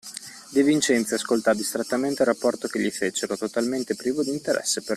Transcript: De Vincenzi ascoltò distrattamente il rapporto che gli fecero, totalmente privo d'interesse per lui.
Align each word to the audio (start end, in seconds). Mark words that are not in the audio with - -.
De 0.51 0.63
Vincenzi 0.63 1.13
ascoltò 1.13 1.53
distrattamente 1.53 2.23
il 2.23 2.27
rapporto 2.29 2.67
che 2.67 2.79
gli 2.79 2.89
fecero, 2.89 3.37
totalmente 3.37 3.93
privo 3.93 4.23
d'interesse 4.23 4.79
per 4.81 4.89
lui. 4.89 4.89